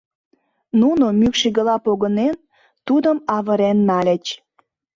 Нуно, 0.81 1.05
мӱкш 1.19 1.41
игыла 1.47 1.75
погынен, 1.85 2.35
тудым 2.87 3.17
авырен 3.35 3.77
нальыч. 3.89 4.25